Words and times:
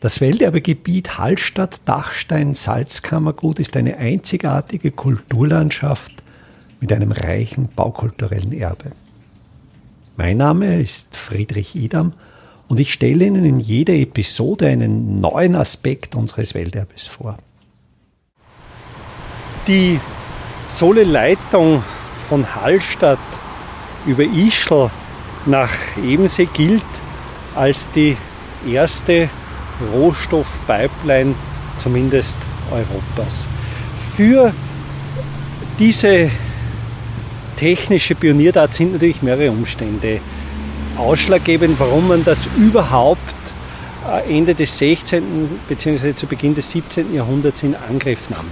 Das 0.00 0.20
Welterbegebiet 0.20 1.18
Hallstatt-Dachstein-Salzkammergut 1.18 3.58
ist 3.58 3.76
eine 3.76 3.96
einzigartige 3.96 4.92
Kulturlandschaft 4.92 6.12
mit 6.78 6.92
einem 6.92 7.10
reichen 7.10 7.68
baukulturellen 7.74 8.52
Erbe. 8.52 8.90
Mein 10.16 10.36
Name 10.36 10.80
ist 10.80 11.16
Friedrich 11.16 11.74
Idam 11.74 12.12
und 12.68 12.78
ich 12.78 12.92
stelle 12.92 13.24
Ihnen 13.24 13.44
in 13.44 13.58
jeder 13.58 13.94
Episode 13.94 14.68
einen 14.68 15.20
neuen 15.20 15.56
Aspekt 15.56 16.14
unseres 16.14 16.54
Welterbes 16.54 17.08
vor. 17.08 17.36
Die 19.66 19.98
Sohle-Leitung 20.68 21.82
von 22.28 22.54
Hallstatt 22.54 23.18
über 24.06 24.22
Ischl 24.22 24.92
nach 25.46 25.72
Ebensee 26.00 26.48
gilt 26.54 26.84
als 27.56 27.90
die 27.90 28.16
erste 28.64 29.28
Rohstoffpipeline 29.92 31.34
zumindest 31.76 32.38
Europas. 32.70 33.46
Für 34.16 34.52
diese 35.78 36.30
technische 37.56 38.14
Pioniertat 38.14 38.74
sind 38.74 38.92
natürlich 38.92 39.22
mehrere 39.22 39.50
Umstände 39.50 40.20
ausschlaggebend, 40.96 41.78
warum 41.78 42.08
man 42.08 42.24
das 42.24 42.48
überhaupt 42.56 43.20
äh, 44.08 44.36
Ende 44.36 44.54
des 44.54 44.76
16. 44.78 45.22
bzw. 45.68 46.14
zu 46.14 46.26
Beginn 46.26 46.54
des 46.54 46.70
17. 46.70 47.14
Jahrhunderts 47.14 47.62
in 47.62 47.74
Angriff 47.88 48.30
nahm. 48.30 48.46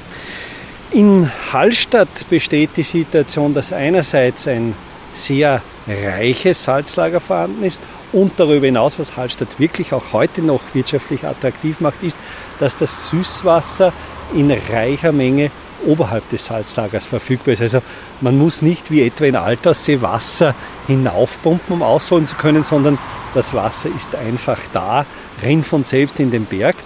In 0.92 1.30
Hallstatt 1.52 2.28
besteht 2.30 2.70
die 2.76 2.82
Situation, 2.82 3.52
dass 3.52 3.72
einerseits 3.72 4.46
ein 4.46 4.74
sehr 5.12 5.60
reiches 5.88 6.62
Salzlager 6.62 7.20
vorhanden 7.20 7.64
ist 7.64 7.82
und 8.16 8.32
darüber 8.38 8.64
hinaus, 8.64 8.98
was 8.98 9.14
Hallstatt 9.18 9.60
wirklich 9.60 9.92
auch 9.92 10.14
heute 10.14 10.40
noch 10.40 10.62
wirtschaftlich 10.72 11.24
attraktiv 11.24 11.80
macht, 11.80 12.02
ist, 12.02 12.16
dass 12.58 12.74
das 12.74 13.10
Süßwasser 13.10 13.92
in 14.34 14.50
reicher 14.50 15.12
Menge 15.12 15.50
oberhalb 15.84 16.26
des 16.30 16.46
Salzlagers 16.46 17.04
verfügbar 17.04 17.52
ist. 17.52 17.60
Also 17.60 17.82
man 18.22 18.38
muss 18.38 18.62
nicht 18.62 18.90
wie 18.90 19.02
etwa 19.02 19.26
in 19.26 19.36
Alterssee 19.36 20.00
Wasser 20.00 20.54
hinaufpumpen, 20.86 21.74
um 21.74 21.82
ausholen 21.82 22.26
zu 22.26 22.36
können, 22.36 22.64
sondern 22.64 22.96
das 23.34 23.52
Wasser 23.52 23.90
ist 23.94 24.14
einfach 24.14 24.58
da, 24.72 25.04
rinnt 25.42 25.66
von 25.66 25.84
selbst 25.84 26.18
in 26.18 26.30
den 26.30 26.46
Berg. 26.46 26.76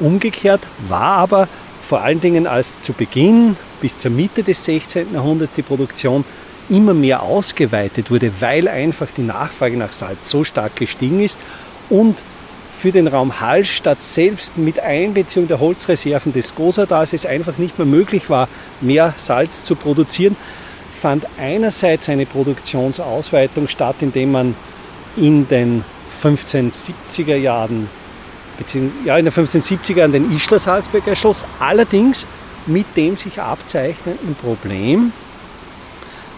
Umgekehrt 0.00 0.62
war 0.88 1.18
aber 1.18 1.48
vor 1.88 2.00
allen 2.00 2.20
Dingen 2.20 2.48
als 2.48 2.80
zu 2.80 2.92
Beginn 2.92 3.56
bis 3.80 3.98
zur 3.98 4.10
Mitte 4.10 4.42
des 4.42 4.64
16. 4.64 5.14
Jahrhunderts 5.14 5.52
die 5.52 5.62
Produktion 5.62 6.24
immer 6.68 6.94
mehr 6.94 7.22
ausgeweitet 7.22 8.10
wurde, 8.10 8.32
weil 8.40 8.68
einfach 8.68 9.08
die 9.16 9.22
Nachfrage 9.22 9.76
nach 9.76 9.92
Salz 9.92 10.30
so 10.30 10.44
stark 10.44 10.76
gestiegen 10.76 11.20
ist 11.22 11.38
und 11.88 12.22
für 12.78 12.90
den 12.90 13.06
Raum 13.06 13.40
Hallstatt 13.40 14.02
selbst 14.02 14.58
mit 14.58 14.80
Einbeziehung 14.80 15.46
der 15.46 15.60
Holzreserven 15.60 16.32
des 16.32 16.54
Gosadals 16.54 17.12
es 17.12 17.26
einfach 17.26 17.56
nicht 17.58 17.78
mehr 17.78 17.86
möglich 17.86 18.28
war, 18.28 18.48
mehr 18.80 19.14
Salz 19.18 19.64
zu 19.64 19.76
produzieren, 19.76 20.36
fand 21.00 21.26
einerseits 21.38 22.08
eine 22.08 22.26
Produktionsausweitung 22.26 23.68
statt, 23.68 23.96
indem 24.00 24.32
man 24.32 24.54
in 25.16 25.46
den 25.48 25.84
1570er 26.22 27.36
Jahren, 27.36 27.88
ja, 29.04 29.16
in 29.16 29.24
den 29.26 29.32
1570er 29.32 29.96
Jahren 29.96 30.12
den 30.12 30.34
Ischler 30.34 30.58
Salzberg 30.58 31.06
erschloss, 31.06 31.44
allerdings 31.60 32.26
mit 32.66 32.96
dem 32.96 33.16
sich 33.16 33.40
abzeichnenden 33.40 34.34
Problem, 34.34 35.12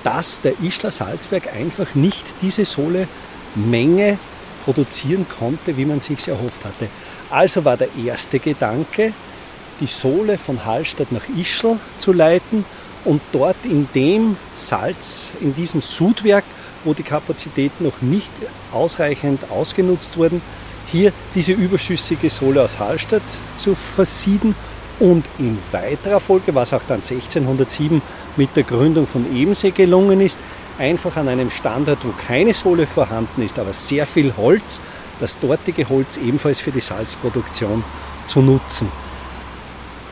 dass 0.05 0.41
der 0.41 0.53
Ischler 0.63 0.93
Salzberg 0.93 1.53
einfach 1.53 1.95
nicht 1.95 2.25
diese 2.43 2.65
Sohle-Menge 2.65 4.19
produzieren 4.65 5.27
konnte, 5.39 5.77
wie 5.77 5.85
man 5.85 6.01
sich 6.01 6.29
erhofft 6.29 6.65
hatte. 6.65 6.89
Also 7.31 7.65
war 7.65 7.77
der 7.77 7.89
erste 7.97 8.39
Gedanke, 8.39 9.13
die 9.81 9.87
Sohle 9.87 10.39
von 10.39 10.65
Hallstatt 10.65 11.11
nach 11.11 11.25
Ischl 11.37 11.79
zu 11.99 12.13
leiten 12.13 12.65
und 13.05 13.21
dort 13.33 13.57
in 13.65 13.89
dem 13.95 14.37
Salz, 14.57 15.33
in 15.41 15.55
diesem 15.55 15.83
Sudwerk, 15.83 16.45
wo 16.85 16.95
die 16.95 17.03
Kapazitäten 17.03 17.85
noch 17.85 18.01
nicht 18.01 18.31
ausreichend 18.73 19.51
ausgenutzt 19.51 20.17
wurden, 20.17 20.41
hier 20.93 21.13
diese 21.35 21.53
überschüssige 21.53 22.31
Sohle 22.31 22.63
aus 22.63 22.79
Hallstatt 22.79 23.23
zu 23.57 23.75
versieden 23.75 24.55
und 25.01 25.25
in 25.39 25.59
weiterer 25.73 26.21
Folge, 26.21 26.55
was 26.55 26.73
auch 26.73 26.83
dann 26.87 27.01
1607 27.01 28.01
mit 28.37 28.55
der 28.57 28.63
Gründung 28.63 29.07
von 29.07 29.25
Ebensee 29.35 29.71
gelungen 29.71 30.21
ist, 30.21 30.39
einfach 30.79 31.17
an 31.17 31.29
einem 31.29 31.51
Standort, 31.51 31.99
wo 32.05 32.13
keine 32.27 32.55
Sohle 32.55 32.87
vorhanden 32.87 33.43
ist, 33.43 33.59
aber 33.59 33.73
sehr 33.73 34.07
viel 34.07 34.35
Holz, 34.37 34.81
das 35.21 35.39
dortige 35.39 35.89
Holz 35.89 36.17
ebenfalls 36.17 36.61
für 36.61 36.73
die 36.73 36.81
Salzproduktion 36.81 37.85
zu 38.27 38.41
nutzen. 38.41 38.89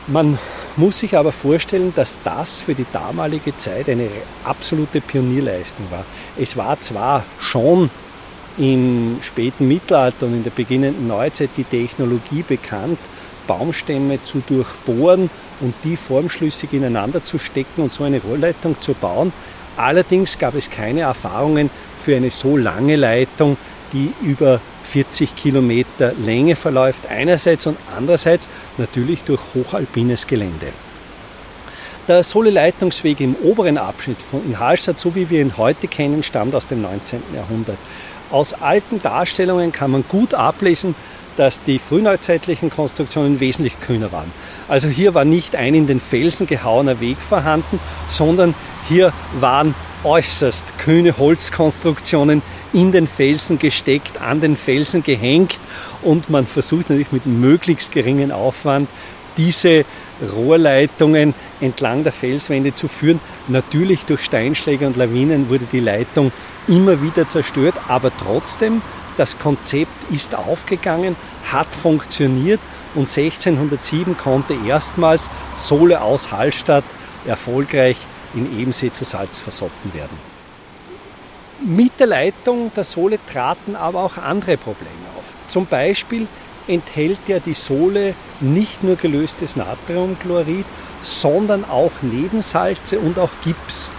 Man 0.07 0.37
muss 0.75 0.99
sich 0.99 1.15
aber 1.17 1.31
vorstellen, 1.31 1.93
dass 1.95 2.19
das 2.23 2.61
für 2.61 2.73
die 2.73 2.85
damalige 2.91 3.55
Zeit 3.55 3.87
eine 3.89 4.09
absolute 4.43 5.01
Pionierleistung 5.01 5.85
war. 5.91 6.03
Es 6.37 6.57
war 6.57 6.79
zwar 6.81 7.23
schon 7.39 7.89
im 8.57 9.17
späten 9.21 9.67
Mittelalter 9.67 10.25
und 10.25 10.33
in 10.33 10.43
der 10.43 10.51
beginnenden 10.51 11.07
Neuzeit 11.07 11.51
die 11.57 11.63
Technologie 11.63 12.43
bekannt, 12.43 12.99
Baumstämme 13.47 14.23
zu 14.23 14.41
durchbohren 14.47 15.29
und 15.59 15.73
die 15.83 15.97
formschlüssig 15.97 16.73
ineinander 16.73 17.23
zu 17.23 17.39
stecken 17.39 17.81
und 17.81 17.91
so 17.91 18.03
eine 18.03 18.21
Rohrleitung 18.21 18.79
zu 18.79 18.93
bauen. 18.93 19.33
Allerdings 19.77 20.37
gab 20.37 20.55
es 20.55 20.69
keine 20.69 21.01
Erfahrungen 21.01 21.69
für 21.97 22.15
eine 22.15 22.29
so 22.29 22.57
lange 22.57 22.95
Leitung, 22.95 23.57
die 23.91 24.11
über 24.21 24.59
40 24.83 25.35
Kilometer 25.35 26.13
Länge 26.23 26.55
verläuft, 26.55 27.07
einerseits 27.07 27.65
und 27.65 27.77
andererseits 27.97 28.47
natürlich 28.77 29.23
durch 29.23 29.41
hochalpines 29.55 30.27
Gelände. 30.27 30.67
Der 32.07 32.21
Sohle-Leitungsweg 32.21 33.21
im 33.21 33.35
oberen 33.43 33.77
Abschnitt 33.77 34.17
von 34.21 34.43
in 34.45 34.59
Hallstatt, 34.59 34.99
so 34.99 35.15
wie 35.15 35.29
wir 35.29 35.39
ihn 35.39 35.57
heute 35.57 35.87
kennen, 35.87 36.21
stammt 36.21 36.53
aus 36.53 36.67
dem 36.67 36.81
19. 36.81 37.23
Jahrhundert. 37.33 37.77
Aus 38.29 38.53
alten 38.53 39.01
Darstellungen 39.01 39.71
kann 39.71 39.91
man 39.91 40.03
gut 40.09 40.33
ablesen, 40.33 40.95
dass 41.37 41.63
die 41.63 41.79
frühneuzeitlichen 41.79 42.69
Konstruktionen 42.69 43.39
wesentlich 43.39 43.79
kühner 43.81 44.11
waren. 44.11 44.31
Also 44.67 44.87
hier 44.87 45.13
war 45.13 45.25
nicht 45.25 45.55
ein 45.55 45.73
in 45.73 45.87
den 45.87 45.99
Felsen 45.99 46.47
gehauener 46.47 46.99
Weg 46.99 47.17
vorhanden, 47.17 47.79
sondern 48.09 48.53
hier 48.87 49.13
waren 49.39 49.75
äußerst 50.03 50.77
kühne 50.79 51.17
Holzkonstruktionen 51.17 52.41
in 52.73 52.91
den 52.91 53.07
Felsen 53.07 53.57
gesteckt, 53.59 54.21
an 54.21 54.41
den 54.41 54.57
Felsen 54.57 55.03
gehängt 55.03 55.55
und 56.01 56.29
man 56.29 56.45
versucht 56.45 56.89
natürlich 56.89 57.11
mit 57.11 57.25
möglichst 57.25 57.91
geringem 57.91 58.31
Aufwand 58.31 58.89
diese 59.37 59.85
Rohrleitungen 60.35 61.33
entlang 61.59 62.03
der 62.03 62.13
Felswände 62.13 62.75
zu 62.75 62.87
führen. 62.87 63.19
Natürlich 63.47 64.05
durch 64.05 64.23
Steinschläge 64.23 64.85
und 64.85 64.95
Lawinen 64.95 65.49
wurde 65.49 65.65
die 65.71 65.79
Leitung 65.79 66.31
immer 66.67 67.01
wieder 67.01 67.27
zerstört, 67.27 67.75
aber 67.87 68.11
trotzdem 68.23 68.81
das 69.17 69.37
Konzept 69.37 69.91
ist 70.11 70.35
aufgegangen, 70.35 71.15
hat 71.51 71.73
funktioniert 71.75 72.59
und 72.95 73.07
1607 73.09 74.17
konnte 74.17 74.55
erstmals 74.67 75.29
Sohle 75.57 76.01
aus 76.01 76.31
Hallstatt 76.31 76.83
erfolgreich 77.25 77.97
in 78.33 78.59
Ebensee 78.59 78.91
zu 78.91 79.05
Salz 79.05 79.39
versotten 79.39 79.93
werden. 79.93 80.17
Mit 81.65 81.99
der 81.99 82.07
Leitung 82.07 82.71
der 82.75 82.83
Sohle 82.83 83.19
traten 83.31 83.75
aber 83.75 84.03
auch 84.03 84.17
andere 84.17 84.57
Probleme 84.57 84.89
auf. 85.17 85.23
Zum 85.47 85.65
Beispiel 85.65 86.27
enthält 86.67 87.19
ja 87.27 87.39
die 87.39 87.53
Sohle 87.53 88.15
nicht 88.39 88.83
nur 88.83 88.95
gelöstes 88.95 89.55
Natriumchlorid, 89.55 90.65
sondern 91.01 91.65
auch 91.65 91.91
Nebensalze 92.01 92.99
und 92.99 93.19
auch 93.19 93.29
Gips. 93.43 93.91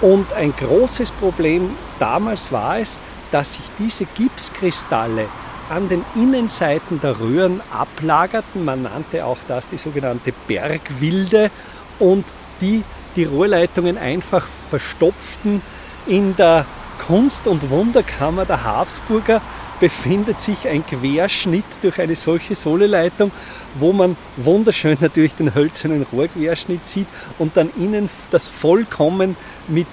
Und 0.00 0.32
ein 0.32 0.54
großes 0.54 1.10
Problem 1.12 1.70
damals 1.98 2.52
war 2.52 2.78
es, 2.78 2.98
dass 3.30 3.54
sich 3.54 3.64
diese 3.78 4.06
Gipskristalle 4.06 5.26
an 5.68 5.88
den 5.88 6.04
Innenseiten 6.14 7.00
der 7.00 7.20
Röhren 7.20 7.60
ablagerten. 7.70 8.64
Man 8.64 8.82
nannte 8.82 9.24
auch 9.24 9.38
das 9.46 9.66
die 9.66 9.76
sogenannte 9.76 10.32
Bergwilde 10.46 11.50
und 11.98 12.24
die 12.60 12.82
die 13.16 13.24
Rohrleitungen 13.24 13.98
einfach 13.98 14.46
verstopften. 14.70 15.60
In 16.06 16.36
der 16.36 16.64
Kunst- 17.06 17.46
und 17.46 17.68
Wunderkammer 17.70 18.44
der 18.44 18.64
Habsburger 18.64 19.40
befindet 19.80 20.40
sich 20.40 20.68
ein 20.68 20.84
Querschnitt 20.86 21.64
durch 21.82 22.00
eine 22.00 22.16
solche 22.16 22.54
Sohleleitung, 22.54 23.30
wo 23.78 23.92
man 23.92 24.16
wunderschön 24.36 24.96
natürlich 25.00 25.34
den 25.34 25.54
hölzernen 25.54 26.06
Rohrquerschnitt 26.12 26.86
sieht 26.86 27.06
und 27.38 27.56
dann 27.56 27.70
innen 27.76 28.08
das 28.30 28.48
vollkommen 28.48 29.36
mit 29.68 29.86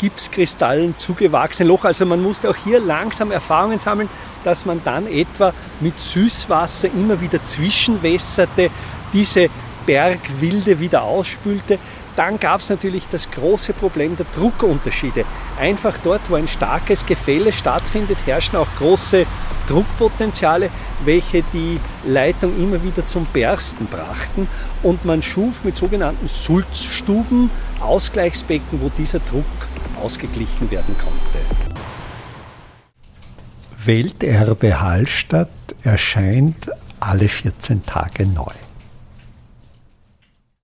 Gipskristallen 0.00 0.96
zugewachsene 0.96 1.68
Loch. 1.68 1.84
Also 1.84 2.06
man 2.06 2.22
musste 2.22 2.48
auch 2.48 2.56
hier 2.56 2.80
langsam 2.80 3.30
Erfahrungen 3.30 3.78
sammeln, 3.78 4.08
dass 4.44 4.64
man 4.64 4.80
dann 4.82 5.06
etwa 5.06 5.52
mit 5.80 5.98
Süßwasser 5.98 6.88
immer 6.88 7.20
wieder 7.20 7.44
zwischenwässerte, 7.44 8.70
diese 9.12 9.50
Bergwilde 9.84 10.80
wieder 10.80 11.02
ausspülte. 11.02 11.78
Dann 12.16 12.40
gab 12.40 12.60
es 12.60 12.70
natürlich 12.70 13.06
das 13.10 13.30
große 13.30 13.72
Problem 13.72 14.16
der 14.16 14.26
Druckunterschiede. 14.36 15.24
Einfach 15.58 15.96
dort, 16.02 16.20
wo 16.28 16.34
ein 16.34 16.48
starkes 16.48 17.04
Gefälle 17.04 17.52
stattfindet, 17.52 18.18
herrschen 18.26 18.56
auch 18.56 18.66
große 18.78 19.26
Druckpotenziale, 19.68 20.70
welche 21.04 21.42
die 21.52 21.78
Leitung 22.04 22.56
immer 22.58 22.82
wieder 22.82 23.06
zum 23.06 23.26
Bersten 23.26 23.86
brachten. 23.86 24.48
Und 24.82 25.04
man 25.04 25.22
schuf 25.22 25.62
mit 25.64 25.76
sogenannten 25.76 26.28
Sulzstuben 26.28 27.50
Ausgleichsbecken, 27.80 28.80
wo 28.80 28.90
dieser 28.96 29.20
Druck 29.20 29.44
ausgeglichen 30.00 30.70
werden 30.70 30.94
konnte. 30.98 31.44
Welterbe 33.84 34.80
Hallstatt 34.80 35.48
erscheint 35.82 36.70
alle 37.00 37.28
14 37.28 37.84
Tage 37.86 38.26
neu. 38.26 38.52